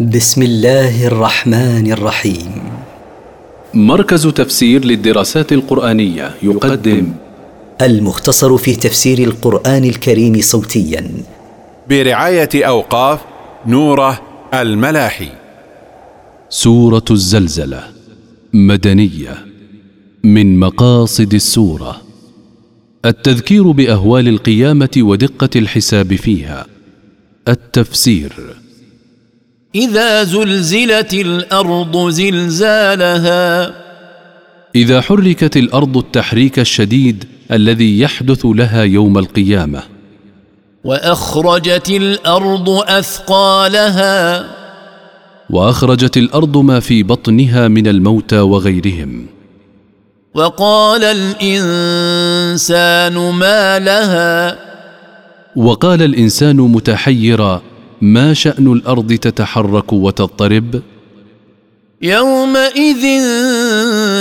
[0.00, 2.62] بسم الله الرحمن الرحيم.
[3.74, 7.12] مركز تفسير للدراسات القرآنية يقدم.
[7.82, 11.10] المختصر في تفسير القرآن الكريم صوتيا.
[11.88, 13.20] برعاية أوقاف
[13.66, 14.20] نوره
[14.54, 15.28] الملاحي.
[16.48, 17.82] سورة الزلزلة
[18.52, 19.46] مدنية
[20.24, 22.02] من مقاصد السورة.
[23.04, 26.66] التذكير بأهوال القيامة ودقة الحساب فيها.
[27.48, 28.63] التفسير.
[29.74, 33.74] إذا زلزلت الأرض زلزالها.
[34.74, 39.82] إذا حركت الأرض التحريك الشديد الذي يحدث لها يوم القيامة.
[40.84, 44.44] وأخرجت الأرض أثقالها.
[45.50, 49.26] وأخرجت الأرض ما في بطنها من الموتى وغيرهم.
[50.34, 54.58] وقال الإنسان ما لها.
[55.56, 57.62] وقال الإنسان متحيرا
[58.04, 60.82] ما شأن الأرض تتحرك وتضطرب؟
[62.02, 63.26] يومئذ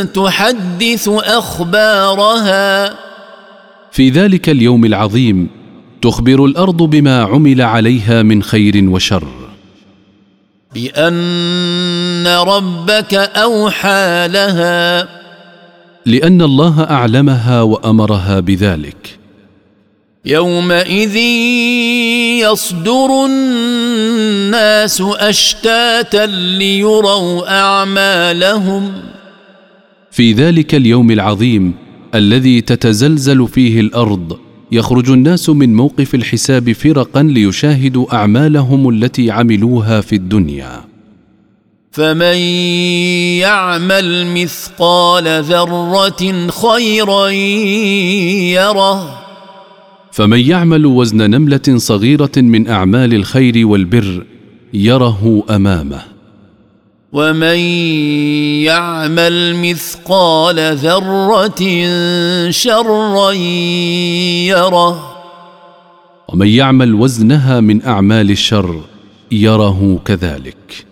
[0.06, 2.95] تحدث أخبارها.
[3.92, 5.48] في ذلك اليوم العظيم
[6.02, 9.28] تخبر الأرض بما عمل عليها من خير وشر.
[10.73, 15.08] بأن ربك أوحى لها.
[16.06, 19.23] لأن الله أعلمها وأمرها بذلك.
[20.26, 21.16] يومئذ
[22.44, 28.94] يصدر الناس أشتاتا ليروا أعمالهم.
[30.12, 31.74] في ذلك اليوم العظيم
[32.16, 34.40] الذي تتزلزل فيه الأرض
[34.72, 40.82] يخرج الناس من موقف الحساب فرقا ليشاهدوا أعمالهم التي عملوها في الدنيا.
[41.92, 42.38] فمن
[43.40, 47.30] يعمل مثقال ذرة خيرا
[48.50, 49.23] يره.
[50.14, 54.25] فمن يعمل وزن نملة صغيرة من أعمال الخير والبر
[54.73, 56.02] يره أمامه.
[57.11, 57.58] ومن
[58.66, 61.61] يعمل مثقال ذرة
[62.49, 63.32] شرا
[64.52, 65.15] يره.
[66.27, 68.82] ومن يعمل وزنها من أعمال الشر
[69.32, 70.86] يره كذلك.